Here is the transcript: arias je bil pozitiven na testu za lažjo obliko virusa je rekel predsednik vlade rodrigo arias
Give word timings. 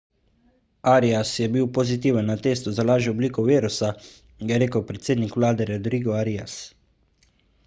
arias 0.95 1.29
je 1.39 1.47
bil 1.55 1.67
pozitiven 1.77 2.31
na 2.33 2.37
testu 2.47 2.73
za 2.79 2.85
lažjo 2.91 3.13
obliko 3.17 3.45
virusa 3.51 3.93
je 4.53 4.59
rekel 4.67 4.87
predsednik 4.93 5.37
vlade 5.41 5.71
rodrigo 5.75 6.19
arias 6.25 6.59